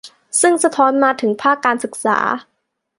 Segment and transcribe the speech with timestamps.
[0.41, 2.17] ซึ่งสะท้อนมาถึงภาคการศึกษา